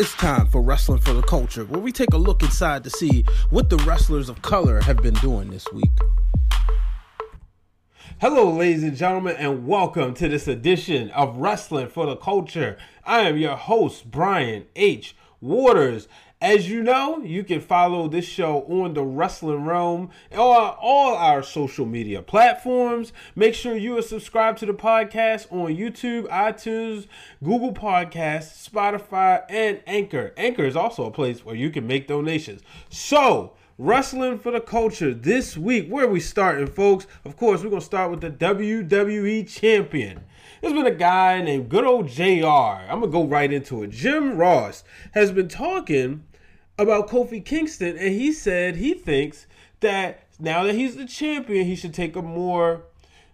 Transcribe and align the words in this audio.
It's 0.00 0.14
time 0.14 0.46
for 0.46 0.62
Wrestling 0.62 1.00
for 1.00 1.12
the 1.12 1.20
Culture, 1.20 1.66
where 1.66 1.78
we 1.78 1.92
take 1.92 2.14
a 2.14 2.16
look 2.16 2.42
inside 2.42 2.84
to 2.84 2.90
see 2.90 3.22
what 3.50 3.68
the 3.68 3.76
wrestlers 3.76 4.30
of 4.30 4.40
color 4.40 4.80
have 4.80 4.96
been 5.02 5.12
doing 5.16 5.50
this 5.50 5.70
week. 5.74 5.90
Hello, 8.18 8.50
ladies 8.50 8.82
and 8.82 8.96
gentlemen, 8.96 9.36
and 9.36 9.66
welcome 9.66 10.14
to 10.14 10.26
this 10.26 10.48
edition 10.48 11.10
of 11.10 11.36
Wrestling 11.36 11.88
for 11.88 12.06
the 12.06 12.16
Culture. 12.16 12.78
I 13.04 13.28
am 13.28 13.36
your 13.36 13.56
host, 13.56 14.10
Brian 14.10 14.64
H. 14.74 15.14
Waters. 15.40 16.08
As 16.42 16.70
you 16.70 16.82
know, 16.82 17.18
you 17.18 17.44
can 17.44 17.60
follow 17.60 18.08
this 18.08 18.24
show 18.24 18.62
on 18.62 18.94
the 18.94 19.04
Wrestling 19.04 19.64
Wrealm 19.64 20.08
on 20.32 20.76
all 20.80 21.14
our 21.14 21.42
social 21.42 21.84
media 21.84 22.22
platforms. 22.22 23.12
Make 23.36 23.54
sure 23.54 23.76
you 23.76 23.98
are 23.98 24.02
subscribed 24.02 24.58
to 24.58 24.66
the 24.66 24.72
podcast 24.72 25.52
on 25.52 25.76
YouTube, 25.76 26.28
iTunes, 26.28 27.06
Google 27.44 27.74
Podcasts, 27.74 28.68
Spotify, 28.68 29.42
and 29.50 29.82
Anchor. 29.86 30.32
Anchor 30.36 30.64
is 30.64 30.76
also 30.76 31.04
a 31.04 31.10
place 31.10 31.44
where 31.44 31.56
you 31.56 31.70
can 31.70 31.86
make 31.86 32.08
donations. 32.08 32.62
So, 32.88 33.52
Wrestling 33.82 34.38
for 34.38 34.52
the 34.52 34.60
culture 34.60 35.14
this 35.14 35.56
week. 35.56 35.88
Where 35.88 36.06
we 36.06 36.20
starting, 36.20 36.66
folks? 36.66 37.06
Of 37.24 37.38
course, 37.38 37.62
we're 37.62 37.70
gonna 37.70 37.80
start 37.80 38.10
with 38.10 38.20
the 38.20 38.28
WWE 38.28 39.48
Champion. 39.48 40.20
There's 40.60 40.74
been 40.74 40.86
a 40.86 40.90
guy 40.90 41.40
named 41.40 41.70
good 41.70 41.84
old 41.84 42.08
JR. 42.08 42.46
I'm 42.46 43.00
gonna 43.00 43.08
go 43.08 43.24
right 43.24 43.50
into 43.50 43.82
it. 43.82 43.90
Jim 43.90 44.36
Ross 44.36 44.84
has 45.12 45.32
been 45.32 45.48
talking 45.48 46.24
about 46.78 47.08
Kofi 47.08 47.42
Kingston, 47.42 47.96
and 47.96 48.14
he 48.14 48.32
said 48.32 48.76
he 48.76 48.92
thinks 48.92 49.46
that 49.80 50.24
now 50.38 50.64
that 50.64 50.74
he's 50.74 50.96
the 50.96 51.06
champion, 51.06 51.66
he 51.66 51.76
should 51.76 51.94
take 51.94 52.14
a 52.14 52.22
more 52.22 52.82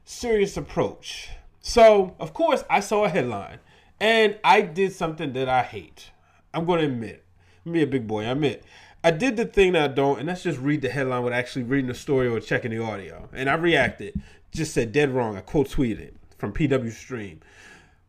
serious 0.05 0.57
approach. 0.57 1.31
So, 1.61 2.15
of 2.21 2.33
course, 2.33 2.63
I 2.71 2.79
saw 2.79 3.05
a 3.05 3.09
headline, 3.09 3.59
and 3.99 4.39
I 4.45 4.61
did 4.61 4.93
something 4.93 5.33
that 5.33 5.49
I 5.49 5.63
hate. 5.63 6.11
I'm 6.55 6.65
going 6.65 6.81
to 6.81 6.87
admit, 6.87 7.25
me 7.65 7.83
a 7.83 7.87
big 7.87 8.07
boy, 8.07 8.25
I 8.25 8.31
admit. 8.31 8.65
I 9.03 9.11
did 9.11 9.37
the 9.37 9.45
thing 9.45 9.73
that 9.73 9.91
I 9.91 9.93
don't, 9.93 10.21
and 10.21 10.29
that's 10.29 10.45
just 10.45 10.59
read 10.59 10.83
the 10.83 10.89
headline 10.89 11.25
without 11.25 11.39
actually 11.39 11.65
reading 11.65 11.89
the 11.89 11.95
story 11.95 12.29
or 12.29 12.41
checking 12.41 12.71
the 12.71 12.83
audio. 12.83 13.29
And 13.33 13.51
I 13.51 13.55
reacted, 13.55 14.21
just 14.53 14.75
said 14.75 14.93
dead 14.93 15.11
wrong. 15.11 15.37
I 15.37 15.41
quote 15.41 15.69
tweeted 15.69 16.13
from 16.37 16.53
PW 16.53 16.93
Stream. 16.93 17.41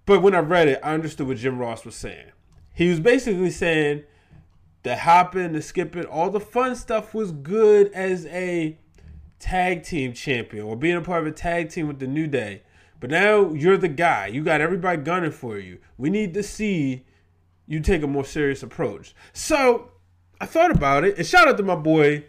But 0.06 0.22
when 0.22 0.36
I 0.36 0.40
read 0.40 0.68
it, 0.68 0.80
I 0.84 0.94
understood 0.94 1.28
what 1.28 1.38
Jim 1.38 1.60
Ross 1.60 1.86
was 1.86 1.96
saying. 1.96 2.32
He 2.74 2.90
was 2.90 3.00
basically 3.00 3.50
saying 3.50 4.04
the 4.84 4.96
hopping, 4.96 5.54
the 5.54 5.62
skipping, 5.62 6.06
all 6.06 6.30
the 6.30 6.40
fun 6.40 6.76
stuff 6.76 7.14
was 7.14 7.32
good 7.32 7.92
as 7.94 8.26
a 8.28 8.78
tag 9.40 9.84
team 9.84 10.14
champion 10.14 10.64
or 10.66 10.76
being 10.76 10.96
a 10.96 11.02
part 11.02 11.22
of 11.22 11.28
a 11.28 11.32
tag 11.36 11.70
team 11.70 11.88
with 11.88 12.00
the 12.00 12.08
New 12.08 12.28
Day. 12.28 12.64
But 13.00 13.10
now 13.10 13.54
you're 13.54 13.78
the 13.78 13.88
guy. 13.88 14.28
You 14.28 14.44
got 14.44 14.62
everybody 14.62 15.02
gunning 15.02 15.32
for 15.32 15.58
you. 15.58 15.80
We 15.98 16.10
need 16.10 16.34
to 16.34 16.44
see 16.44 17.06
you 17.68 17.80
take 17.82 18.02
a 18.02 18.08
more 18.08 18.26
serious 18.26 18.64
approach. 18.64 19.14
So 19.34 19.92
I 20.40 20.46
thought 20.46 20.72
about 20.72 21.04
it, 21.04 21.18
and 21.18 21.28
shout 21.28 21.48
out 21.48 21.58
to 21.58 21.64
my 21.64 21.76
boy 21.76 22.26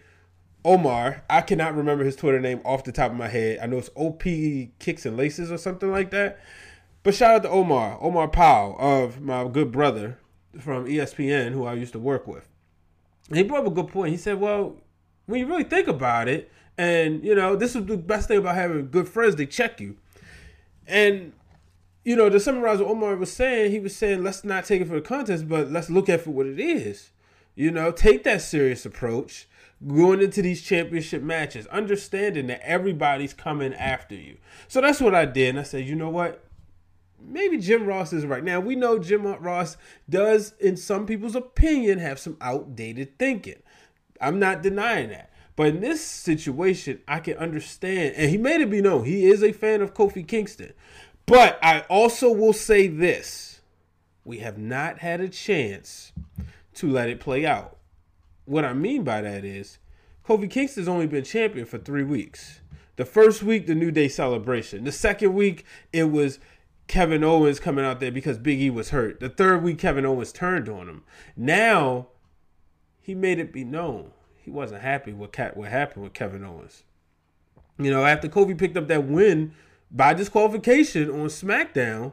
Omar. 0.65 1.25
I 1.31 1.41
cannot 1.41 1.77
remember 1.77 2.05
his 2.05 2.17
Twitter 2.17 2.41
name 2.41 2.61
off 2.65 2.85
the 2.85 2.93
top 2.93 3.11
of 3.11 3.17
my 3.17 3.29
head. 3.29 3.59
I 3.63 3.67
know 3.67 3.79
it's 3.79 3.91
OP 3.95 4.23
Kicks 4.23 5.07
and 5.07 5.17
Laces 5.17 5.53
or 5.53 5.59
something 5.59 5.91
like 5.91 6.11
that. 6.11 6.41
But 7.03 7.15
shout 7.15 7.37
out 7.37 7.43
to 7.45 7.49
Omar, 7.49 7.99
Omar 8.01 8.29
Powell 8.29 8.77
of 8.79 9.21
my 9.21 9.47
good 9.49 9.73
brother 9.73 10.19
from 10.59 10.87
ESPN 10.87 11.53
who 11.53 11.65
I 11.65 11.75
used 11.75 11.93
to 11.93 11.99
work 11.99 12.27
with. 12.27 12.49
He 13.33 13.43
brought 13.43 13.61
up 13.61 13.73
a 13.73 13.75
good 13.75 13.89
point. 13.89 14.11
He 14.11 14.17
said, 14.17 14.41
"Well, 14.41 14.77
when 15.27 15.41
you 15.41 15.47
really 15.47 15.65
think 15.65 15.87
about 15.87 16.29
it, 16.29 16.51
and 16.77 17.25
you 17.25 17.35
know, 17.35 17.57
this 17.57 17.77
is 17.77 17.87
the 17.87 17.97
best 17.97 18.29
thing 18.29 18.39
about 18.39 18.55
having 18.57 18.91
good 18.91 19.09
friends. 19.09 19.37
They 19.37 19.47
check 19.47 19.81
you, 19.81 19.97
and." 20.87 21.33
You 22.05 22.17
know, 22.17 22.31
to 22.31 22.41
summarize 22.41 22.79
what 22.79 22.89
Omar 22.89 23.17
was 23.17 23.31
saying, 23.31 23.71
he 23.71 23.81
was 23.81 23.95
saying, 23.95 24.23
let's 24.25 24.43
not 24.43 24.65
take 24.65 24.81
it 24.81 24.89
for 24.89 24.95
the 24.95 25.03
contest, 25.03 25.47
but 25.47 25.71
let's 25.71 25.91
look 25.91 26.09
at 26.09 26.21
it 26.21 26.23
for 26.23 26.31
what 26.31 26.47
it 26.47 26.59
is. 26.59 27.11
You 27.55 27.71
know, 27.71 27.91
take 27.91 28.25
that 28.25 28.41
serious 28.41 28.87
approach 28.87 29.47
going 29.87 30.21
into 30.21 30.43
these 30.43 30.63
championship 30.63 31.23
matches, 31.23 31.67
understanding 31.69 32.49
that 32.49 32.67
everybody's 32.67 33.33
coming 33.33 33.75
after 33.75 34.15
you. 34.15 34.39
So 34.67 34.81
that's 34.81 35.01
what 35.01 35.15
I 35.15 35.25
did. 35.25 35.51
And 35.51 35.61
I 35.61 35.63
said, 35.63 35.87
you 35.87 35.95
know 35.95 36.11
what? 36.11 36.45
maybe 37.21 37.59
Jim 37.59 37.87
Ross 37.87 38.13
is 38.13 38.27
right. 38.27 38.45
Now, 38.45 38.61
we 38.61 38.77
know 38.77 38.99
Jim 38.99 39.27
Ross 39.27 39.77
does, 40.09 40.55
in 40.61 40.77
some 40.77 41.07
people's 41.07 41.35
opinion, 41.35 41.99
have 41.99 42.19
some 42.19 42.37
outdated 42.41 43.19
thinking. 43.19 43.63
I'm 44.21 44.39
not 44.39 44.63
denying 44.63 45.11
that. 45.11 45.31
But 45.57 45.69
in 45.69 45.81
this 45.81 46.05
situation, 46.05 47.01
I 47.09 47.21
can 47.21 47.37
understand. 47.37 48.15
And 48.17 48.31
he 48.31 48.39
made 48.39 48.61
it 48.61 48.71
be 48.71 48.81
known 48.81 49.05
he 49.05 49.27
is 49.27 49.43
a 49.43 49.53
fan 49.53 49.83
of 49.83 49.95
Kofi 49.95 50.27
Kingston. 50.27 50.73
But 51.27 51.59
I 51.63 51.81
also 51.91 52.33
will 52.33 52.53
say 52.53 52.87
this 52.87 53.61
we 54.25 54.39
have 54.39 54.59
not 54.59 54.99
had 54.99 55.21
a 55.21 55.29
chance 55.29 56.13
to 56.75 56.91
let 56.91 57.09
it 57.09 57.19
play 57.19 57.45
out. 57.45 57.77
What 58.49 58.65
I 58.65 58.73
mean 58.73 59.05
by 59.05 59.21
that 59.21 59.45
is 59.45 59.77
Kofi 60.27 60.51
Kingston's 60.51 60.89
only 60.89 61.07
been 61.07 61.23
champion 61.23 61.67
for 61.67 61.77
three 61.77 62.03
weeks. 62.03 62.63
The 62.97 63.05
first 63.05 63.43
week, 63.43 63.67
the 63.67 63.75
New 63.75 63.91
Day 63.91 64.09
celebration. 64.09 64.85
The 64.85 64.93
second 64.93 65.35
week, 65.35 65.67
it 65.93 66.11
was 66.11 66.39
Kevin 66.87 67.23
Owens 67.23 67.61
coming 67.61 67.85
out 67.85 68.01
there 68.01 68.11
because 68.11 68.39
Big 68.39 68.59
E 68.59 68.71
was 68.71 68.89
hurt. 68.89 69.21
The 69.21 69.29
third 69.29 69.63
week, 69.63 69.79
Kevin 69.79 70.07
Owens 70.07 70.33
turned 70.33 70.67
on 70.67 70.89
him. 70.89 71.05
Now, 71.37 72.09
he 73.03 73.15
made 73.15 73.39
it 73.39 73.53
be 73.53 73.65
known 73.65 74.13
he 74.39 74.51
wasn't 74.51 74.81
happy 74.81 75.13
with 75.13 75.37
what 75.55 75.69
happened 75.69 76.05
with 76.05 76.15
Kevin 76.15 76.43
Owens. 76.43 76.85
You 77.79 77.91
know, 77.91 78.07
after 78.07 78.29
Kofi 78.29 78.57
picked 78.57 78.79
up 78.79 78.89
that 78.89 79.05
win 79.05 79.53
by 79.91 80.15
disqualification 80.15 81.11
on 81.11 81.27
SmackDown, 81.27 82.13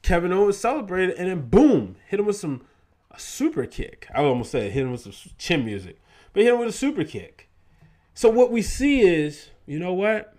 Kevin 0.00 0.32
Owens 0.32 0.56
celebrated 0.56 1.16
and 1.18 1.28
then 1.28 1.50
boom, 1.50 1.96
hit 2.06 2.18
him 2.18 2.24
with 2.24 2.36
some 2.36 2.62
a 3.10 3.18
super 3.18 3.66
kick. 3.66 4.06
I 4.14 4.20
would 4.20 4.28
almost 4.28 4.50
said 4.50 4.72
hit 4.72 4.82
him 4.82 4.92
with 4.92 5.00
some 5.00 5.12
chin 5.38 5.64
music, 5.64 6.00
but 6.32 6.42
hit 6.42 6.52
him 6.52 6.60
with 6.60 6.68
a 6.68 6.72
super 6.72 7.04
kick. 7.04 7.48
So 8.14 8.28
what 8.28 8.50
we 8.50 8.62
see 8.62 9.00
is, 9.02 9.50
you 9.66 9.78
know 9.78 9.92
what? 9.94 10.34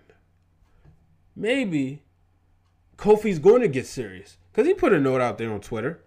Maybe 1.34 2.02
Kofi's 2.96 3.38
going 3.38 3.62
to 3.62 3.68
get 3.68 3.86
serious 3.86 4.36
because 4.52 4.66
he 4.66 4.74
put 4.74 4.92
a 4.92 5.00
note 5.00 5.20
out 5.20 5.38
there 5.38 5.52
on 5.52 5.60
Twitter. 5.60 6.02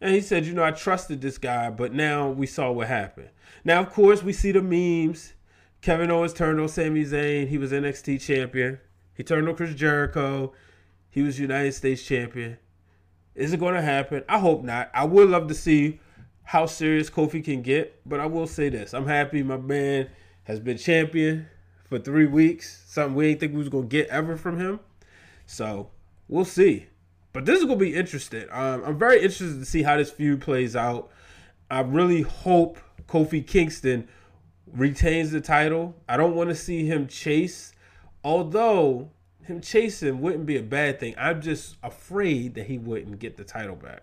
And 0.00 0.14
he 0.14 0.20
said, 0.20 0.44
you 0.44 0.52
know, 0.52 0.64
I 0.64 0.70
trusted 0.70 1.20
this 1.20 1.38
guy, 1.38 1.70
but 1.70 1.92
now 1.92 2.28
we 2.28 2.46
saw 2.46 2.70
what 2.70 2.88
happened. 2.88 3.30
Now, 3.64 3.80
of 3.80 3.90
course, 3.90 4.22
we 4.22 4.32
see 4.32 4.52
the 4.52 4.60
memes. 4.60 5.34
Kevin 5.80 6.10
Owens 6.10 6.32
turned 6.32 6.60
on 6.60 6.68
Sami 6.68 7.04
Zayn. 7.04 7.48
He 7.48 7.58
was 7.58 7.72
NXT 7.72 8.20
champion. 8.20 8.80
He 9.14 9.22
turned 9.22 9.48
on 9.48 9.56
Chris 9.56 9.74
Jericho. 9.74 10.52
He 11.08 11.22
was 11.22 11.38
United 11.38 11.72
States 11.72 12.02
champion. 12.02 12.58
Is 13.34 13.52
it 13.52 13.60
going 13.60 13.74
to 13.74 13.82
happen? 13.82 14.22
I 14.28 14.38
hope 14.38 14.62
not. 14.62 14.90
I 14.94 15.04
would 15.04 15.28
love 15.28 15.48
to 15.48 15.54
see 15.54 16.00
how 16.42 16.66
serious 16.66 17.10
Kofi 17.10 17.44
can 17.44 17.62
get, 17.62 18.00
but 18.06 18.20
I 18.20 18.26
will 18.26 18.46
say 18.46 18.68
this. 18.68 18.94
I'm 18.94 19.06
happy 19.06 19.42
my 19.42 19.56
man 19.56 20.08
has 20.44 20.60
been 20.60 20.76
champion 20.76 21.48
for 21.88 21.98
three 21.98 22.26
weeks. 22.26 22.82
Something 22.86 23.14
we 23.14 23.28
didn't 23.28 23.40
think 23.40 23.52
we 23.52 23.58
was 23.58 23.68
going 23.68 23.88
to 23.88 23.96
get 23.96 24.08
ever 24.08 24.36
from 24.36 24.58
him. 24.58 24.80
So 25.46 25.90
we'll 26.28 26.44
see. 26.44 26.86
But 27.34 27.46
this 27.46 27.58
is 27.58 27.64
gonna 27.64 27.76
be 27.76 27.94
interesting. 27.94 28.46
Um, 28.52 28.84
I'm 28.84 28.98
very 28.98 29.16
interested 29.16 29.58
to 29.58 29.64
see 29.64 29.82
how 29.82 29.96
this 29.96 30.10
feud 30.10 30.40
plays 30.40 30.76
out. 30.76 31.10
I 31.68 31.80
really 31.80 32.22
hope 32.22 32.78
Kofi 33.08 33.44
Kingston 33.44 34.08
retains 34.72 35.32
the 35.32 35.40
title. 35.40 35.96
I 36.08 36.16
don't 36.16 36.36
want 36.36 36.50
to 36.50 36.54
see 36.54 36.86
him 36.86 37.08
chase, 37.08 37.72
although 38.22 39.10
him 39.46 39.60
chasing 39.60 40.20
wouldn't 40.20 40.46
be 40.46 40.56
a 40.56 40.62
bad 40.62 41.00
thing. 41.00 41.14
I'm 41.18 41.40
just 41.40 41.76
afraid 41.82 42.54
that 42.54 42.66
he 42.66 42.78
wouldn't 42.78 43.18
get 43.18 43.36
the 43.36 43.44
title 43.44 43.76
back. 43.76 44.02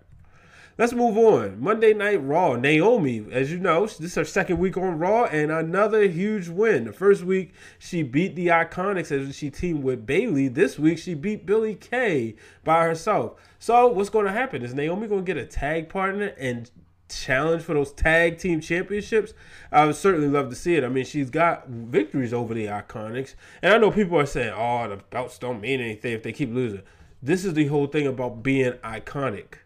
Let's 0.78 0.94
move 0.94 1.18
on. 1.18 1.62
Monday 1.62 1.94
Night 1.94 2.24
Raw. 2.24 2.56
Naomi, 2.56 3.26
as 3.32 3.52
you 3.52 3.60
know, 3.60 3.82
this 3.86 4.00
is 4.00 4.16
her 4.16 4.26
second 4.26 4.58
week 4.58 4.78
on 4.78 4.98
Raw 4.98 5.26
and 5.26 5.52
another 5.52 6.08
huge 6.08 6.48
win. 6.48 6.86
The 6.86 6.94
first 6.94 7.24
week 7.24 7.54
she 7.78 8.04
beat 8.04 8.36
the 8.36 8.48
Iconics 8.48 9.12
as 9.12 9.36
she 9.36 9.50
teamed 9.50 9.84
with 9.84 10.06
Bayley. 10.06 10.48
This 10.48 10.80
week 10.80 10.98
she 10.98 11.14
beat 11.14 11.46
Billie 11.46 11.76
Kay 11.76 12.36
by 12.64 12.86
herself. 12.86 13.34
So 13.60 13.88
what's 13.88 14.10
going 14.10 14.26
to 14.26 14.32
happen? 14.32 14.64
Is 14.64 14.74
Naomi 14.74 15.08
going 15.08 15.26
to 15.26 15.34
get 15.34 15.42
a 15.42 15.46
tag 15.46 15.90
partner 15.90 16.34
and 16.40 16.72
challenge 17.20 17.64
for 17.64 17.74
those 17.74 17.92
tag 17.92 18.38
team 18.38 18.62
championships? 18.62 19.34
I 19.72 19.86
would 19.86 19.96
certainly 19.96 20.28
love 20.28 20.50
to 20.50 20.56
see 20.56 20.76
it. 20.76 20.84
I 20.84 20.90
mean, 20.90 21.06
she's 21.06 21.30
got 21.30 21.68
victories 21.68 22.34
over 22.34 22.54
the 22.54 22.66
Iconics, 22.66 23.36
and 23.62 23.74
I 23.74 23.78
know 23.78 23.92
people 23.92 24.20
are 24.20 24.26
saying, 24.26 24.54
"Oh, 24.56 24.88
the 24.90 24.98
belts 24.98 25.38
don't 25.38 25.62
mean 25.62 25.80
anything 25.80 26.14
if 26.14 26.24
they 26.24 26.34
keep 26.34 26.54
losing." 26.54 26.82
This 27.22 27.46
is 27.46 27.54
the 27.54 27.68
whole 27.68 27.88
thing 27.88 28.08
about 28.08 28.42
being 28.42 28.74
iconic 28.84 29.60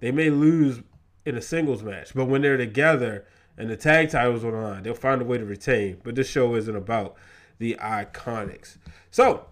they 0.00 0.10
may 0.10 0.30
lose 0.30 0.82
in 1.24 1.36
a 1.36 1.42
singles 1.42 1.82
match, 1.82 2.14
but 2.14 2.26
when 2.26 2.42
they're 2.42 2.56
together 2.56 3.26
and 3.56 3.70
the 3.70 3.76
tag 3.76 4.10
titles 4.10 4.44
are 4.44 4.54
on 4.54 4.62
the 4.62 4.68
line, 4.68 4.82
they'll 4.82 4.94
find 4.94 5.22
a 5.22 5.24
way 5.24 5.38
to 5.38 5.44
retain. 5.44 5.98
But 6.04 6.14
this 6.14 6.28
show 6.28 6.54
isn't 6.54 6.76
about 6.76 7.16
the 7.58 7.76
iconics. 7.80 8.76
So, 9.10 9.46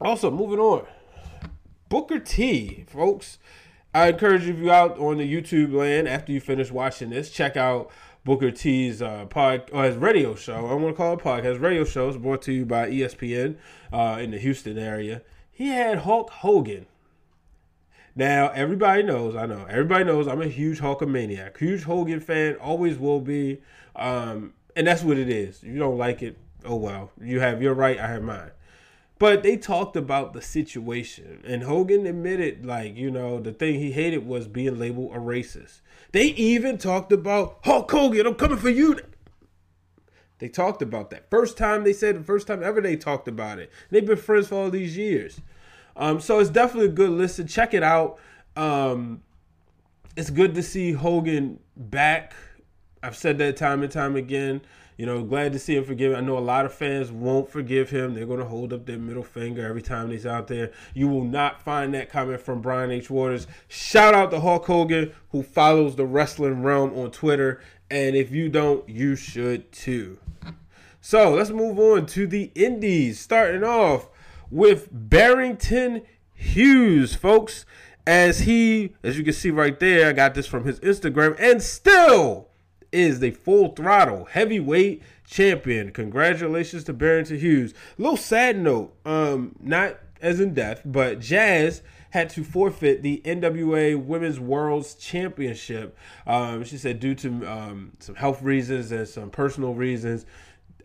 also 0.00 0.30
moving 0.30 0.60
on, 0.60 0.86
Booker 1.88 2.18
T, 2.18 2.84
folks. 2.88 3.38
I 3.96 4.08
encourage 4.08 4.44
you 4.44 4.52
if 4.52 4.58
you 4.58 4.70
out 4.70 4.98
on 4.98 5.16
the 5.16 5.34
YouTube 5.34 5.72
land 5.72 6.06
after 6.06 6.30
you 6.30 6.38
finish 6.38 6.70
watching 6.70 7.08
this, 7.08 7.30
check 7.30 7.56
out 7.56 7.90
Booker 8.26 8.50
T's 8.50 9.00
uh, 9.00 9.24
pod 9.24 9.70
or 9.72 9.84
his 9.84 9.96
radio 9.96 10.34
show. 10.34 10.66
I 10.66 10.74
want 10.74 10.88
to 10.88 10.92
call 10.92 11.14
it 11.14 11.20
podcast. 11.20 11.62
Radio 11.62 11.82
show 11.82 12.10
is 12.10 12.18
brought 12.18 12.42
to 12.42 12.52
you 12.52 12.66
by 12.66 12.90
ESPN 12.90 13.56
uh, 13.90 14.18
in 14.20 14.32
the 14.32 14.38
Houston 14.38 14.76
area. 14.76 15.22
He 15.50 15.68
had 15.68 16.00
Hulk 16.00 16.28
Hogan 16.28 16.84
Now, 18.14 18.48
everybody 18.48 19.02
knows, 19.02 19.34
I 19.34 19.46
know, 19.46 19.64
everybody 19.66 20.04
knows 20.04 20.28
I'm 20.28 20.42
a 20.42 20.46
huge 20.46 20.80
Hulkamaniac, 20.80 21.56
huge 21.56 21.84
Hogan 21.84 22.20
fan, 22.20 22.56
always 22.56 22.98
will 22.98 23.22
be. 23.22 23.62
Um, 23.94 24.52
and 24.76 24.86
that's 24.86 25.04
what 25.04 25.16
it 25.16 25.30
is. 25.30 25.62
You 25.62 25.78
don't 25.78 25.96
like 25.96 26.22
it, 26.22 26.36
oh 26.66 26.76
well. 26.76 27.12
You 27.18 27.40
have 27.40 27.62
your 27.62 27.72
right, 27.72 27.98
I 27.98 28.08
have 28.08 28.22
mine. 28.22 28.50
But 29.18 29.42
they 29.42 29.56
talked 29.56 29.96
about 29.96 30.34
the 30.34 30.42
situation, 30.42 31.42
and 31.46 31.62
Hogan 31.62 32.06
admitted, 32.06 32.66
like, 32.66 32.96
you 32.96 33.10
know, 33.10 33.40
the 33.40 33.52
thing 33.52 33.78
he 33.78 33.92
hated 33.92 34.26
was 34.26 34.46
being 34.46 34.78
labeled 34.78 35.14
a 35.14 35.18
racist. 35.18 35.80
They 36.12 36.26
even 36.26 36.76
talked 36.76 37.12
about 37.12 37.58
Hulk 37.64 37.90
Hogan, 37.90 38.26
I'm 38.26 38.34
coming 38.34 38.58
for 38.58 38.68
you. 38.68 38.98
They 40.38 40.48
talked 40.48 40.82
about 40.82 41.08
that. 41.10 41.30
First 41.30 41.56
time 41.56 41.84
they 41.84 41.94
said, 41.94 42.16
the 42.16 42.24
first 42.24 42.46
time 42.46 42.62
ever 42.62 42.82
they 42.82 42.96
talked 42.96 43.26
about 43.26 43.58
it. 43.58 43.72
They've 43.90 44.04
been 44.04 44.18
friends 44.18 44.48
for 44.48 44.56
all 44.56 44.70
these 44.70 44.96
years. 44.96 45.40
Um, 45.96 46.20
so 46.20 46.38
it's 46.38 46.50
definitely 46.50 46.90
a 46.90 46.92
good 46.92 47.10
listen. 47.10 47.46
Check 47.46 47.72
it 47.72 47.82
out. 47.82 48.18
Um, 48.54 49.22
it's 50.14 50.28
good 50.28 50.54
to 50.54 50.62
see 50.62 50.92
Hogan 50.92 51.58
back. 51.74 52.34
I've 53.02 53.16
said 53.16 53.38
that 53.38 53.56
time 53.56 53.82
and 53.82 53.90
time 53.90 54.14
again. 54.14 54.60
You 54.96 55.04
know, 55.04 55.22
glad 55.22 55.52
to 55.52 55.58
see 55.58 55.76
him 55.76 55.84
forgive. 55.84 56.14
I 56.14 56.20
know 56.20 56.38
a 56.38 56.40
lot 56.40 56.64
of 56.64 56.72
fans 56.72 57.12
won't 57.12 57.50
forgive 57.50 57.90
him. 57.90 58.14
They're 58.14 58.24
going 58.24 58.38
to 58.38 58.46
hold 58.46 58.72
up 58.72 58.86
their 58.86 58.98
middle 58.98 59.22
finger 59.22 59.66
every 59.66 59.82
time 59.82 60.10
he's 60.10 60.24
out 60.24 60.48
there. 60.48 60.72
You 60.94 61.08
will 61.08 61.24
not 61.24 61.60
find 61.60 61.92
that 61.94 62.10
comment 62.10 62.40
from 62.40 62.62
Brian 62.62 62.90
H. 62.90 63.10
Waters. 63.10 63.46
Shout 63.68 64.14
out 64.14 64.30
to 64.30 64.40
Hulk 64.40 64.64
Hogan, 64.64 65.12
who 65.30 65.42
follows 65.42 65.96
the 65.96 66.06
wrestling 66.06 66.62
wrealm 66.62 66.96
on 66.96 67.10
Twitter. 67.10 67.60
And 67.90 68.16
if 68.16 68.30
you 68.30 68.48
don't, 68.48 68.88
you 68.88 69.16
should 69.16 69.70
too. 69.70 70.18
So 71.02 71.34
let's 71.34 71.50
move 71.50 71.78
on 71.78 72.06
to 72.06 72.26
the 72.26 72.50
Indies. 72.54 73.20
Starting 73.20 73.64
off 73.64 74.08
with 74.50 74.88
Barrington 74.90 76.02
Hughes, 76.32 77.14
folks. 77.14 77.66
As 78.06 78.40
he, 78.40 78.94
as 79.02 79.18
you 79.18 79.24
can 79.24 79.32
see 79.32 79.50
right 79.50 79.78
there, 79.78 80.08
I 80.08 80.12
got 80.12 80.34
this 80.34 80.46
from 80.46 80.64
his 80.64 80.78
Instagram, 80.80 81.36
and 81.40 81.60
still 81.60 82.48
is 82.92 83.20
the 83.20 83.30
full 83.30 83.74
throttle 83.74 84.26
heavyweight 84.26 85.02
champion. 85.26 85.90
Congratulations 85.92 86.84
to 86.84 86.92
Barrington 86.92 87.38
Hughes. 87.38 87.72
A 87.98 88.02
Little 88.02 88.16
sad 88.16 88.58
note, 88.58 88.94
um, 89.04 89.56
not 89.60 89.98
as 90.20 90.40
in 90.40 90.54
death, 90.54 90.82
but 90.84 91.20
Jazz 91.20 91.82
had 92.10 92.30
to 92.30 92.44
forfeit 92.44 93.02
the 93.02 93.20
NWA 93.24 94.02
Women's 94.02 94.40
World's 94.40 94.94
Championship. 94.94 95.96
Um, 96.26 96.64
she 96.64 96.78
said 96.78 97.00
due 97.00 97.14
to 97.16 97.46
um, 97.46 97.92
some 97.98 98.14
health 98.14 98.42
reasons 98.42 98.92
and 98.92 99.06
some 99.06 99.30
personal 99.30 99.74
reasons, 99.74 100.24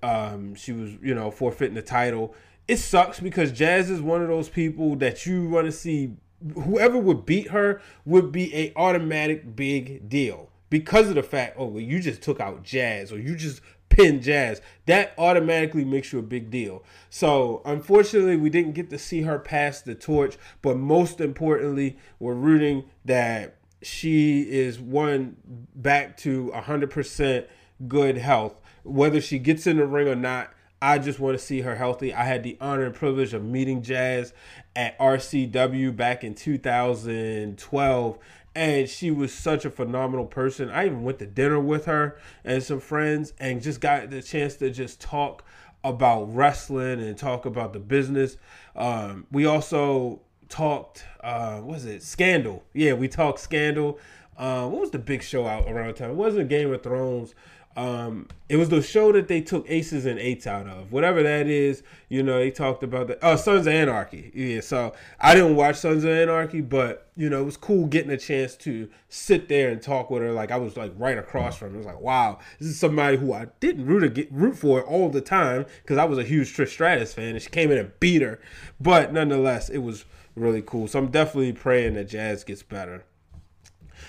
um, 0.03 0.55
she 0.55 0.71
was, 0.71 0.91
you 1.01 1.15
know, 1.15 1.31
forfeiting 1.31 1.75
the 1.75 1.81
title. 1.81 2.35
It 2.67 2.77
sucks 2.77 3.19
because 3.19 3.51
Jazz 3.51 3.89
is 3.89 4.01
one 4.01 4.21
of 4.21 4.27
those 4.27 4.49
people 4.49 4.95
that 4.97 5.25
you 5.25 5.47
want 5.47 5.67
to 5.67 5.71
see. 5.71 6.15
Whoever 6.55 6.97
would 6.97 7.25
beat 7.25 7.49
her 7.49 7.81
would 8.03 8.31
be 8.31 8.53
a 8.55 8.73
automatic 8.75 9.55
big 9.55 10.09
deal 10.09 10.50
because 10.71 11.09
of 11.09 11.15
the 11.15 11.21
fact, 11.21 11.57
oh, 11.59 11.65
well, 11.65 11.83
you 11.83 11.99
just 11.99 12.23
took 12.23 12.39
out 12.39 12.63
Jazz 12.63 13.11
or 13.11 13.19
you 13.19 13.35
just 13.35 13.61
pinned 13.89 14.23
Jazz. 14.23 14.61
That 14.85 15.13
automatically 15.17 15.83
makes 15.85 16.11
you 16.11 16.19
a 16.19 16.23
big 16.23 16.49
deal. 16.49 16.83
So, 17.09 17.61
unfortunately, 17.65 18.37
we 18.37 18.49
didn't 18.49 18.71
get 18.71 18.89
to 18.89 18.97
see 18.97 19.21
her 19.23 19.37
pass 19.37 19.81
the 19.81 19.93
torch, 19.93 20.37
but 20.61 20.77
most 20.77 21.19
importantly, 21.19 21.97
we're 22.19 22.33
rooting 22.33 22.85
that 23.03 23.57
she 23.83 24.49
is 24.49 24.79
one 24.79 25.35
back 25.75 26.15
to 26.17 26.51
100% 26.55 27.47
good 27.87 28.17
health. 28.17 28.55
Whether 28.83 29.19
she 29.19 29.39
gets 29.39 29.67
in 29.67 29.75
the 29.75 29.85
ring 29.85 30.07
or 30.07 30.15
not, 30.15 30.53
I 30.81 30.97
just 30.97 31.19
want 31.19 31.37
to 31.37 31.43
see 31.43 31.61
her 31.61 31.75
healthy. 31.75 32.13
I 32.13 32.23
had 32.23 32.43
the 32.43 32.57
honor 32.61 32.85
and 32.85 32.95
privilege 32.95 33.33
of 33.33 33.43
meeting 33.43 33.83
Jazz 33.83 34.33
at 34.75 34.97
RCW 34.97 35.95
back 35.95 36.23
in 36.23 36.33
2012 36.33 38.17
and 38.55 38.89
she 38.89 39.11
was 39.11 39.33
such 39.33 39.65
a 39.65 39.69
phenomenal 39.69 40.25
person. 40.25 40.69
I 40.69 40.85
even 40.85 41.03
went 41.03 41.19
to 41.19 41.25
dinner 41.25 41.59
with 41.59 41.85
her 41.85 42.17
and 42.43 42.61
some 42.61 42.79
friends 42.79 43.33
and 43.39 43.61
just 43.61 43.79
got 43.79 44.09
the 44.09 44.21
chance 44.21 44.55
to 44.57 44.69
just 44.69 44.99
talk 44.99 45.43
about 45.83 46.23
wrestling 46.35 47.01
and 47.01 47.17
talk 47.17 47.45
about 47.45 47.73
the 47.73 47.79
business. 47.79 48.37
Um, 48.75 49.25
we 49.31 49.45
also 49.45 50.21
talked, 50.49 51.05
uh, 51.23 51.59
what 51.59 51.75
was 51.75 51.85
it? 51.85 52.03
Scandal. 52.03 52.63
Yeah, 52.73 52.93
we 52.93 53.07
talked 53.07 53.39
Scandal. 53.39 53.99
Uh, 54.37 54.67
what 54.67 54.81
was 54.81 54.91
the 54.91 54.99
big 54.99 55.23
show 55.23 55.45
out 55.47 55.69
around 55.69 55.87
the 55.87 55.93
time? 55.93 56.11
It 56.11 56.15
wasn't 56.15 56.49
Game 56.49 56.73
of 56.73 56.83
Thrones. 56.83 57.33
Um, 57.77 58.27
it 58.49 58.57
was 58.57 58.67
the 58.67 58.81
show 58.81 59.13
that 59.13 59.29
they 59.29 59.39
took 59.39 59.65
aces 59.69 60.05
and 60.05 60.19
eights 60.19 60.45
out 60.45 60.67
of, 60.67 60.91
whatever 60.91 61.23
that 61.23 61.47
is. 61.47 61.83
You 62.09 62.21
know, 62.21 62.37
they 62.37 62.51
talked 62.51 62.83
about 62.83 63.07
the 63.07 63.17
oh 63.25 63.37
Sons 63.37 63.65
of 63.65 63.73
Anarchy. 63.73 64.31
Yeah, 64.35 64.59
so 64.59 64.93
I 65.19 65.33
didn't 65.33 65.55
watch 65.55 65.77
Sons 65.77 66.03
of 66.03 66.09
Anarchy, 66.09 66.59
but 66.59 67.07
you 67.15 67.29
know, 67.29 67.41
it 67.41 67.45
was 67.45 67.55
cool 67.55 67.87
getting 67.87 68.11
a 68.11 68.17
chance 68.17 68.55
to 68.57 68.89
sit 69.07 69.47
there 69.47 69.69
and 69.69 69.81
talk 69.81 70.09
with 70.09 70.21
her. 70.21 70.33
Like 70.33 70.51
I 70.51 70.57
was 70.57 70.75
like 70.75 70.91
right 70.97 71.17
across 71.17 71.57
from. 71.57 71.69
Her. 71.69 71.75
It 71.75 71.77
was 71.77 71.85
like, 71.85 72.01
wow, 72.01 72.39
this 72.59 72.67
is 72.67 72.79
somebody 72.79 73.15
who 73.15 73.31
I 73.33 73.47
didn't 73.61 73.85
root 73.85 74.27
root 74.31 74.57
for 74.57 74.81
all 74.81 75.09
the 75.09 75.21
time 75.21 75.65
because 75.81 75.97
I 75.97 76.03
was 76.03 76.17
a 76.17 76.23
huge 76.23 76.55
Trish 76.55 76.69
Stratus 76.69 77.13
fan, 77.13 77.35
and 77.35 77.41
she 77.41 77.49
came 77.49 77.71
in 77.71 77.77
and 77.77 77.91
beat 78.01 78.21
her. 78.21 78.41
But 78.81 79.13
nonetheless, 79.13 79.69
it 79.69 79.79
was 79.79 80.03
really 80.35 80.61
cool. 80.61 80.87
So 80.87 80.99
I'm 80.99 81.09
definitely 81.09 81.53
praying 81.53 81.93
that 81.93 82.09
Jazz 82.09 82.43
gets 82.43 82.63
better. 82.63 83.05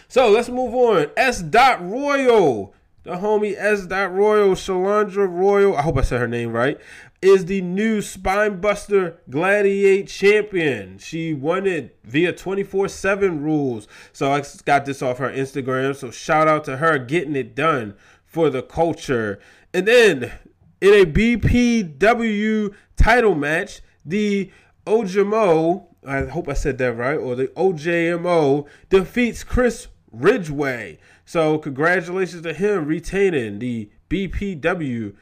So 0.09 0.31
let's 0.31 0.49
move 0.49 0.75
on. 0.75 1.11
S. 1.17 1.43
Dot 1.43 1.81
Royal 1.81 2.75
the 3.05 3.17
homie 3.17 3.57
S. 3.57 3.87
Royal, 3.87 4.55
Shalandra 4.55 5.29
Royal, 5.29 5.77
I 5.77 5.83
hope 5.83 5.99
I 5.99 6.03
said 6.03 6.21
her 6.21 6.29
name 6.29 6.53
right, 6.53 6.81
is 7.21 7.47
the 7.47 7.61
new 7.61 8.01
Spinebuster 8.01 9.17
Gladiate 9.31 10.09
champion. 10.09 10.99
She 10.99 11.35
won 11.35 11.67
it 11.67 11.99
via 12.05 12.33
24 12.33 12.89
7 12.89 13.43
rules. 13.43 13.89
So 14.13 14.33
I 14.33 14.43
got 14.65 14.85
this 14.85 15.03
off 15.03 15.19
her 15.19 15.31
Instagram. 15.31 15.95
So 15.97 16.11
shout 16.11 16.49
out 16.49 16.65
to 16.65 16.79
her 16.79 16.99
getting 16.99 17.37
it 17.37 17.55
done 17.55 17.95
for 18.25 18.51
the 18.51 18.63
culture. 18.63 19.39
And 19.73 19.87
then 19.87 20.33
in 20.81 20.95
a 20.95 21.07
BPW 21.07 22.75
title 22.97 23.35
match, 23.35 23.81
the 24.05 24.51
OJMO, 24.87 25.87
I 26.05 26.25
hope 26.25 26.49
I 26.49 26.55
said 26.55 26.79
that 26.79 26.95
right, 26.95 27.17
or 27.17 27.37
the 27.37 27.49
OJMO 27.49 28.67
defeats 28.91 29.45
Chris 29.45 29.87
Ridgeway. 30.11 30.99
So 31.25 31.59
congratulations 31.59 32.43
to 32.43 32.53
him 32.53 32.87
retaining 32.87 33.59
the 33.59 33.91
BPW 34.11 35.15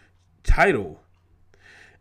title. 0.43 1.01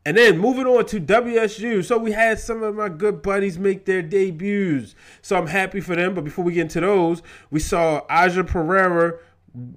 And 0.05 0.17
then 0.17 0.37
moving 0.37 0.65
on 0.65 0.85
to 0.87 0.99
WSU. 0.99 1.83
So 1.83 1.97
we 1.97 2.13
had 2.13 2.39
some 2.39 2.63
of 2.63 2.75
my 2.75 2.89
good 2.89 3.21
buddies 3.21 3.59
make 3.59 3.85
their 3.85 4.01
debuts. 4.01 4.95
So 5.21 5.37
I'm 5.37 5.47
happy 5.47 5.81
for 5.81 5.95
them. 5.95 6.15
But 6.15 6.23
before 6.23 6.45
we 6.45 6.53
get 6.53 6.61
into 6.61 6.79
those, 6.79 7.21
we 7.51 7.59
saw 7.59 8.05
Aja 8.09 8.43
Perera 8.43 9.19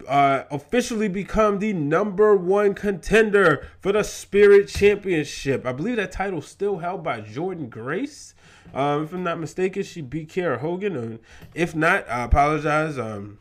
uh, 0.06 0.44
officially 0.50 1.08
become 1.08 1.58
the 1.58 1.72
number 1.72 2.36
one 2.36 2.74
contender 2.74 3.66
for 3.80 3.92
the 3.92 4.02
Spirit 4.02 4.68
Championship. 4.68 5.66
I 5.66 5.72
believe 5.72 5.96
that 5.96 6.12
title 6.12 6.40
still 6.40 6.78
held 6.78 7.02
by 7.02 7.20
Jordan 7.20 7.68
Grace. 7.68 8.34
Um, 8.72 9.04
if 9.04 9.12
I'm 9.12 9.24
not 9.24 9.38
mistaken, 9.38 9.82
she 9.82 10.00
beat 10.00 10.30
Kiera 10.30 10.58
Hogan. 10.58 10.96
And 10.96 11.18
if 11.54 11.74
not, 11.74 12.08
I 12.08 12.24
apologize. 12.24 12.98
Um, 12.98 13.38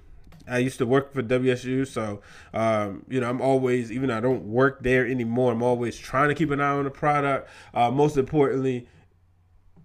I 0.47 0.59
used 0.59 0.77
to 0.79 0.85
work 0.85 1.13
for 1.13 1.23
WSU, 1.23 1.87
so 1.87 2.21
um, 2.53 3.05
you 3.09 3.19
know 3.19 3.29
I'm 3.29 3.41
always, 3.41 3.91
even 3.91 4.09
though 4.09 4.17
I 4.17 4.21
don't 4.21 4.43
work 4.45 4.83
there 4.83 5.05
anymore, 5.05 5.51
I'm 5.51 5.63
always 5.63 5.97
trying 5.97 6.29
to 6.29 6.35
keep 6.35 6.51
an 6.51 6.61
eye 6.61 6.71
on 6.71 6.85
the 6.85 6.91
product. 6.91 7.49
Uh, 7.73 7.91
most 7.91 8.17
importantly, 8.17 8.87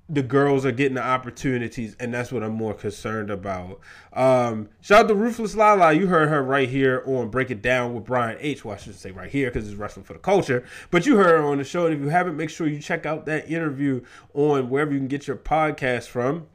the 0.09 0.23
girls 0.23 0.65
are 0.65 0.73
getting 0.73 0.95
the 0.95 1.03
opportunities, 1.03 1.97
and 1.99 2.15
that's 2.15 2.31
what 2.31 2.45
I'm 2.45 2.53
more 2.53 2.75
concerned 2.75 3.31
about. 3.31 3.81
Um, 4.13 4.69
shout 4.81 5.05
out 5.05 5.09
to 5.09 5.15
Ruthless 5.15 5.57
Lala. 5.57 5.93
You 5.93 6.07
heard 6.07 6.29
her 6.29 6.43
right 6.43 6.69
here 6.69 7.03
on 7.07 7.29
Break 7.29 7.51
It 7.51 7.61
Down 7.61 7.93
with 7.93 8.05
Brian 8.05 8.39
H. 8.41 8.65
Well, 8.65 8.75
I 8.75 8.79
should 8.79 8.95
say 8.95 9.11
right 9.11 9.31
here 9.31 9.51
because 9.51 9.69
it's 9.69 9.77
wrestling 9.77 10.05
for 10.05 10.13
the 10.13 10.21
culture. 10.21 10.65
But 10.93 11.07
you 11.07 11.17
heard 11.17 11.41
her 11.41 11.45
on 11.45 11.59
the 11.59 11.65
show. 11.65 11.87
And 11.87 11.95
if 11.95 12.01
you 12.01 12.09
haven't, 12.09 12.37
make 12.37 12.51
sure 12.51 12.69
you 12.69 12.79
check 12.79 13.05
out 13.05 13.27
that 13.27 13.51
interview 13.51 14.03
on 14.33 14.71
wherever 14.71 14.93
you 14.93 14.99
can 14.99 15.09
get 15.09 15.27
your 15.27 15.37
podcast 15.37 16.07
from 16.07 16.47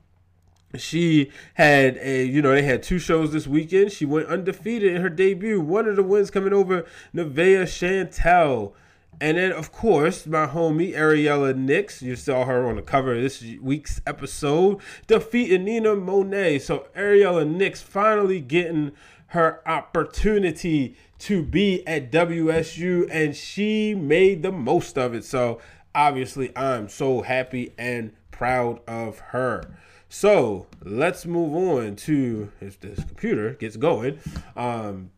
she 0.78 1.32
had 1.56 1.98
a 1.98 2.24
you 2.26 2.42
know 2.42 2.52
they 2.52 2.64
had 2.64 2.84
two 2.84 3.00
shows 3.00 3.32
this 3.32 3.48
weekend. 3.48 3.92
She 3.92 4.06
went 4.06 4.28
undefeated 4.28 4.94
in 4.94 5.02
her 5.02 5.10
debut 5.10 5.60
one 5.60 5.88
of 5.88 5.96
the 5.96 6.04
wins 6.04 6.32
coming 6.32 6.54
over 6.54 6.86
Nevaeh 7.14 7.64
Chantel. 7.64 8.74
And 9.20 9.38
then 9.38 9.52
of 9.52 9.72
course 9.72 10.26
my 10.26 10.48
homie 10.48 10.96
Ariela 10.96 11.54
Nyx 11.54 12.02
you 12.02 12.16
saw 12.16 12.46
her 12.46 12.68
on 12.68 12.78
the 12.78 12.82
cover 12.82 13.16
of 13.16 13.22
this 13.22 13.44
week's 13.62 14.02
episode 14.08 14.80
defeating 15.08 15.66
Nina 15.66 15.96
Monet. 15.96 16.60
So 16.60 16.88
Ariela 16.96 17.46
Nyx 17.46 17.82
finally 17.82 18.40
getting 18.40 18.94
her 19.28 19.62
opportunity 19.68 20.96
to 21.20 21.44
be 21.44 21.86
at 21.88 22.12
WSU 22.12 23.08
and 23.12 23.36
she 23.36 23.94
made 23.94 24.42
the 24.44 24.52
most 24.52 24.98
of 24.98 25.14
it. 25.14 25.24
So 25.24 25.60
obviously 25.94 26.56
I'm 26.58 26.90
so 26.90 27.22
happy 27.22 27.74
and 27.78 28.14
proud 28.32 28.80
of 28.88 29.20
her 29.20 29.64
so 30.12 30.68
let's 30.84 31.26
move 31.26 31.56
on 31.56 31.96
to 31.96 32.52
if 32.60 32.78
this 32.82 33.02
computer 33.02 33.54
gets 33.54 33.78
going. 33.78 34.20
Um, 34.58 35.12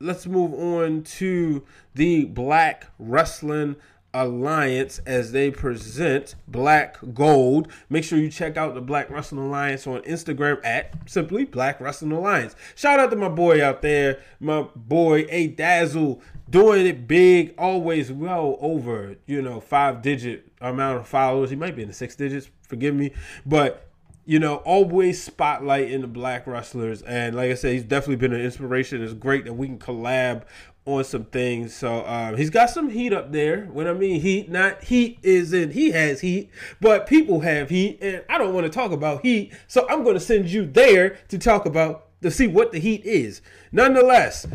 let's 0.00 0.26
move 0.26 0.52
on 0.52 1.04
to 1.04 1.64
the 1.94 2.24
Black 2.24 2.88
Wrestling 2.98 3.76
Alliance 4.12 4.98
as 5.06 5.30
they 5.30 5.52
present 5.52 6.34
Black 6.48 6.98
Gold. 7.14 7.70
Make 7.88 8.02
sure 8.02 8.18
you 8.18 8.30
check 8.30 8.56
out 8.56 8.74
the 8.74 8.80
Black 8.80 9.10
Wrestling 9.10 9.46
Alliance 9.46 9.86
on 9.86 10.00
Instagram 10.02 10.58
at 10.64 11.08
simply 11.08 11.44
Black 11.44 11.80
Wrestling 11.80 12.10
Alliance. 12.10 12.56
Shout 12.74 12.98
out 12.98 13.10
to 13.10 13.16
my 13.16 13.28
boy 13.28 13.64
out 13.64 13.80
there, 13.80 14.18
my 14.40 14.62
boy 14.74 15.24
A 15.28 15.46
Dazzle, 15.46 16.20
doing 16.50 16.84
it 16.84 17.06
big, 17.06 17.54
always 17.56 18.10
well 18.10 18.56
over, 18.60 19.14
you 19.26 19.40
know, 19.40 19.60
five 19.60 20.02
digit 20.02 20.50
amount 20.60 20.98
of 20.98 21.06
followers. 21.06 21.50
He 21.50 21.56
might 21.56 21.76
be 21.76 21.82
in 21.82 21.88
the 21.88 21.94
six 21.94 22.16
digits, 22.16 22.50
forgive 22.68 22.94
me. 22.94 23.12
But 23.44 23.86
you 24.28 24.40
know, 24.40 24.56
always 24.56 25.28
spotlighting 25.28 26.00
the 26.00 26.08
black 26.08 26.48
wrestlers. 26.48 27.00
And 27.02 27.36
like 27.36 27.50
I 27.50 27.54
said, 27.54 27.74
he's 27.74 27.84
definitely 27.84 28.16
been 28.16 28.32
an 28.32 28.40
inspiration. 28.40 29.02
It's 29.02 29.12
great 29.12 29.44
that 29.44 29.54
we 29.54 29.68
can 29.68 29.78
collab 29.78 30.42
on 30.86 31.04
some 31.04 31.24
things. 31.24 31.74
So 31.74 32.04
um, 32.06 32.36
he's 32.36 32.50
got 32.50 32.70
some 32.70 32.88
heat 32.88 33.12
up 33.12 33.32
there. 33.32 33.66
When 33.66 33.86
I 33.86 33.92
mean 33.92 34.20
heat, 34.20 34.48
not 34.48 34.84
heat 34.84 35.18
is 35.22 35.52
in 35.52 35.70
he 35.70 35.90
has 35.90 36.20
heat, 36.20 36.50
but 36.80 37.06
people 37.06 37.40
have 37.40 37.68
heat, 37.68 37.98
and 38.00 38.24
I 38.28 38.38
don't 38.38 38.54
want 38.54 38.64
to 38.66 38.70
talk 38.70 38.92
about 38.92 39.22
heat. 39.22 39.52
So 39.68 39.86
I'm 39.88 40.02
going 40.02 40.14
to 40.14 40.20
send 40.20 40.48
you 40.48 40.64
there 40.64 41.18
to 41.28 41.38
talk 41.38 41.66
about 41.66 42.06
to 42.22 42.30
see 42.30 42.46
what 42.46 42.72
the 42.72 42.78
heat 42.78 43.04
is. 43.04 43.42
Nonetheless, 43.72 44.46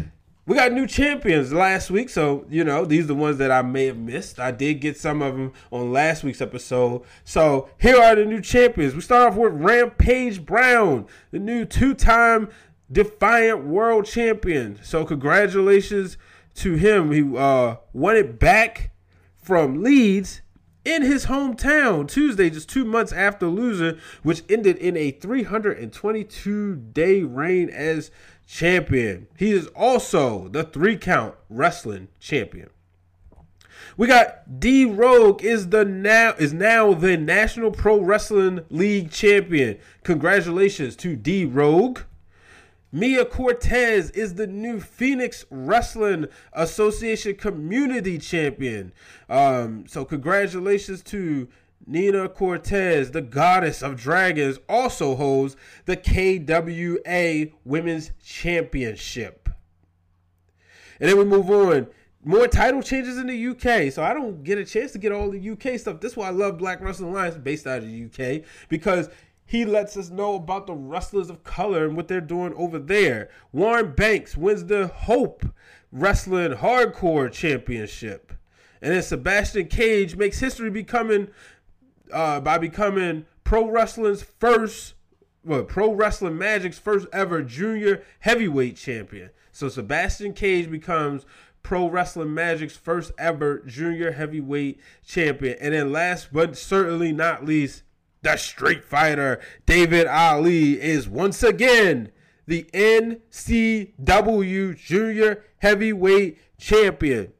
we 0.46 0.56
got 0.56 0.72
new 0.72 0.88
champions 0.88 1.54
last 1.54 1.92
week, 1.92 2.10
so 2.10 2.46
you 2.50 2.64
know 2.64 2.84
these 2.84 3.06
are 3.06 3.10
the 3.10 3.16
ones 3.16 3.38
that 3.38 3.52
I 3.52 3.62
may 3.62 3.86
have 3.86 3.98
missed. 3.98 4.40
I 4.40 4.52
did 4.52 4.76
get 4.76 4.98
some 4.98 5.22
of 5.22 5.36
them 5.36 5.54
on 5.72 5.92
last 5.92 6.24
week's 6.24 6.42
episode. 6.42 7.04
So 7.24 7.70
here 7.80 7.98
are 7.98 8.16
the 8.16 8.26
new 8.26 8.42
champions. 8.42 8.96
We 8.96 9.02
start 9.02 9.32
off 9.32 9.38
with 9.38 9.54
Rampage 9.54 10.44
Brown, 10.44 11.06
the 11.30 11.40
new 11.40 11.66
two-time 11.66 12.50
Defiant 12.92 13.66
World 13.66 14.06
Champion. 14.06 14.80
So 14.84 15.06
congratulations 15.06 16.18
to 16.56 16.74
him. 16.74 17.12
He 17.12 17.38
uh, 17.38 17.76
won 17.94 18.16
it 18.16 18.40
back 18.40 18.92
from 19.38 19.84
Leeds 19.84 20.42
in 20.84 21.04
his 21.04 21.28
hometown 21.28 22.08
Tuesday, 22.08 22.50
just 22.50 22.68
two 22.68 22.84
months 22.84 23.12
after 23.12 23.46
losing, 23.46 24.00
which 24.24 24.44
ended 24.50 24.78
in 24.78 24.98
a 24.98 25.12
322 25.12 26.76
day 26.76 27.22
reign 27.22 27.70
as 27.70 28.10
champion. 28.52 29.28
He 29.38 29.52
is 29.52 29.68
also 29.68 30.50
the 30.50 30.64
three 30.64 30.98
count 30.98 31.36
wrestling 31.50 32.10
champion. 32.20 32.70
We 33.96 34.08
got 34.08 34.60
D 34.60 34.84
Rogue 34.84 35.42
is 35.42 35.70
the 35.70 35.86
now 35.86 36.34
is 36.38 36.52
now 36.52 36.94
the 36.94 37.16
National 37.16 37.72
Pro 37.72 38.02
Wrestling 38.02 38.66
League 38.70 39.10
champion. 39.10 39.80
Congratulations 40.04 40.98
to 40.98 41.16
D 41.16 41.46
Rogue. 41.46 42.02
Mia 42.92 43.24
Cortez 43.24 44.10
is 44.12 44.34
the 44.34 44.48
new 44.48 44.82
Phoenix 44.82 45.46
Wrestling 45.50 46.26
Association 46.52 47.36
Community 47.36 48.18
Champion. 48.18 48.92
Um, 49.30 49.86
so 49.88 50.04
congratulations 50.04 51.02
to 51.04 51.48
Nina 51.86 52.30
Cortez, 52.30 53.12
the 53.12 53.22
goddess 53.22 53.82
of 53.82 53.96
dragons, 53.96 54.60
also 54.70 55.16
holds 55.16 55.56
the 55.86 55.98
KWA 55.98 57.52
Women's 57.66 58.12
Championship. 58.24 59.50
And 61.00 61.10
then 61.10 61.18
we 61.18 61.26
move 61.26 61.50
on. 61.50 61.88
More 62.24 62.48
title 62.48 62.84
changes 62.84 63.18
in 63.18 63.26
the 63.26 63.48
UK. 63.48 63.92
So 63.92 64.04
I 64.04 64.14
don't 64.14 64.44
get 64.44 64.60
a 64.60 64.66
chance 64.66 64.92
to 64.92 65.00
get 65.00 65.12
all 65.12 65.32
the 65.32 65.50
UK 65.50 65.80
stuff. 65.80 66.00
This 66.00 66.12
is 66.12 66.18
why 66.18 66.28
I 66.28 66.32
love 66.32 66.60
Black 66.60 66.80
Wrestling 66.80 67.10
Alliance 67.10 67.36
based 67.36 67.66
out 67.66 67.80
of 67.80 67.88
the 67.88 68.06
UK 68.06 68.44
because 68.70 69.10
he 69.46 69.66
lets 69.66 69.98
us 69.98 70.12
know 70.12 70.36
about 70.36 70.68
the 70.68 70.74
wrestlers 70.76 71.30
of 71.30 71.44
color 71.44 71.86
and 71.86 71.98
what 71.98 72.08
they're 72.08 72.22
doing 72.22 72.54
over 72.56 72.78
there. 72.78 73.30
Warren 73.52 73.94
Banks 73.94 74.38
wins 74.38 74.66
the 74.66 74.88
Hope 74.88 75.46
Wrestling 75.92 76.54
Hardcore 76.54 77.32
Championship. 77.32 78.34
And 78.82 78.94
then 78.94 79.02
Sebastian 79.02 79.68
Cage 79.68 80.16
makes 80.16 80.40
history 80.40 80.70
becoming 80.70 81.30
uh, 82.12 82.40
by 82.40 82.58
becoming 82.58 83.26
pro 83.44 83.70
wrestling's 83.70 84.24
first, 84.24 84.94
well, 85.44 85.64
pro 85.64 85.94
wrestling 85.94 86.38
magic's 86.38 86.80
first 86.80 87.08
ever 87.12 87.42
junior 87.42 88.04
heavyweight 88.20 88.78
champion. 88.78 89.32
So 89.52 89.70
Sebastian 89.70 90.34
Cage 90.34 90.72
becomes 90.72 91.26
pro 91.64 91.90
wrestling 91.90 92.34
magic's 92.34 92.76
first 92.76 93.12
ever 93.18 93.60
junior 93.60 94.12
heavyweight 94.12 94.80
champion. 95.06 95.58
And 95.60 95.74
then 95.74 95.92
last 95.92 96.30
but 96.32 96.58
certainly 96.58 97.12
not 97.12 97.46
least, 97.46 97.84
the 98.22 98.38
street 98.38 98.84
fighter 98.84 99.40
David 99.66 100.08
Ali 100.08 100.82
is 100.82 101.10
once 101.10 101.44
again 101.44 102.12
the 102.48 102.64
NCW 102.74 104.78
junior 104.78 105.44
heavyweight 105.58 106.40
champion. 106.58 107.34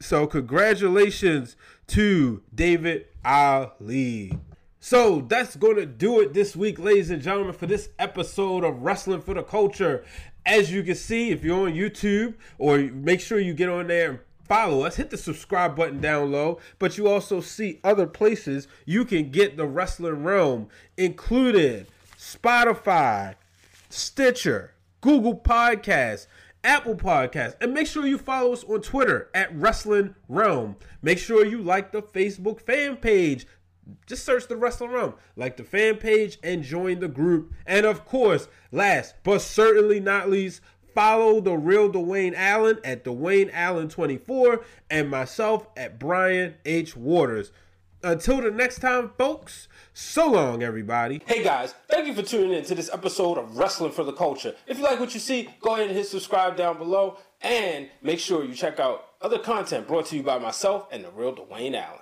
So 0.00 0.26
congratulations 0.26 1.56
to 1.88 2.42
David 2.54 3.06
Ali. 3.26 4.38
So 4.78 5.22
that's 5.28 5.56
going 5.56 5.76
to 5.76 5.86
do 5.86 6.20
it 6.20 6.32
this 6.32 6.54
week, 6.54 6.78
ladies 6.78 7.10
and 7.10 7.20
gentlemen, 7.20 7.54
for 7.54 7.66
this 7.66 7.88
episode 7.98 8.62
of 8.62 8.82
Wrestling 8.82 9.20
for 9.20 9.34
the 9.34 9.42
Culture. 9.42 10.04
As 10.46 10.72
you 10.72 10.84
can 10.84 10.94
see, 10.94 11.30
if 11.30 11.42
you're 11.42 11.66
on 11.66 11.74
YouTube, 11.74 12.34
or 12.56 12.78
make 12.78 13.20
sure 13.20 13.40
you 13.40 13.52
get 13.52 13.68
on 13.68 13.88
there 13.88 14.10
and 14.10 14.18
follow 14.44 14.82
us, 14.84 14.94
hit 14.94 15.10
the 15.10 15.16
subscribe 15.16 15.74
button 15.74 16.00
down 16.00 16.30
low. 16.30 16.60
But 16.78 16.96
you 16.96 17.08
also 17.08 17.40
see 17.40 17.80
other 17.82 18.06
places 18.06 18.68
you 18.84 19.04
can 19.04 19.32
get 19.32 19.56
the 19.56 19.66
wrestling 19.66 20.22
wrealm, 20.22 20.68
included 20.96 21.88
Spotify, 22.16 23.34
Stitcher, 23.90 24.74
Google 25.00 25.36
Podcasts. 25.36 26.28
Apple 26.66 26.96
Podcasts. 26.96 27.56
And 27.60 27.72
make 27.72 27.86
sure 27.86 28.06
you 28.06 28.18
follow 28.18 28.52
us 28.52 28.64
on 28.64 28.82
Twitter 28.82 29.30
at 29.34 29.54
Wrestling 29.54 30.14
Wrealm. 30.28 30.76
Make 31.00 31.18
sure 31.18 31.46
you 31.46 31.62
like 31.62 31.92
the 31.92 32.02
Facebook 32.02 32.60
fan 32.60 32.96
page. 32.96 33.46
Just 34.06 34.24
search 34.24 34.48
the 34.48 34.56
Wrestling 34.56 34.90
Wrealm, 34.90 35.14
like 35.36 35.56
the 35.56 35.62
fan 35.62 35.96
page, 35.96 36.38
and 36.42 36.64
join 36.64 36.98
the 36.98 37.08
group. 37.08 37.54
And 37.66 37.86
of 37.86 38.04
course, 38.04 38.48
last 38.72 39.14
but 39.22 39.40
certainly 39.40 40.00
not 40.00 40.28
least, 40.28 40.60
follow 40.92 41.40
the 41.40 41.56
real 41.56 41.88
Dwayne 41.88 42.34
Allen 42.34 42.78
at 42.82 43.04
Dwayne 43.04 43.50
Allen 43.52 43.88
24 43.88 44.64
and 44.90 45.08
myself 45.08 45.68
at 45.76 46.00
Brian 46.00 46.56
H. 46.64 46.96
Waters. 46.96 47.52
Until 48.02 48.42
the 48.42 48.50
next 48.50 48.80
time, 48.80 49.10
folks, 49.16 49.68
so 49.94 50.30
long, 50.30 50.62
everybody. 50.62 51.22
Hey 51.26 51.42
guys, 51.42 51.74
thank 51.88 52.06
you 52.06 52.14
for 52.14 52.22
tuning 52.22 52.52
in 52.52 52.64
to 52.66 52.74
this 52.74 52.90
episode 52.92 53.38
of 53.38 53.56
Wrestling 53.56 53.90
for 53.90 54.04
the 54.04 54.12
Culture. 54.12 54.54
If 54.66 54.76
you 54.78 54.84
like 54.84 55.00
what 55.00 55.14
you 55.14 55.20
see, 55.20 55.48
go 55.60 55.74
ahead 55.74 55.88
and 55.88 55.96
hit 55.96 56.06
subscribe 56.06 56.56
down 56.56 56.78
below 56.78 57.18
and 57.40 57.88
make 58.02 58.18
sure 58.18 58.44
you 58.44 58.54
check 58.54 58.78
out 58.78 59.06
other 59.22 59.38
content 59.38 59.88
brought 59.88 60.06
to 60.06 60.16
you 60.16 60.22
by 60.22 60.38
myself 60.38 60.86
and 60.92 61.04
the 61.04 61.10
real 61.10 61.34
Dwayne 61.34 61.74
Allen. 61.74 62.00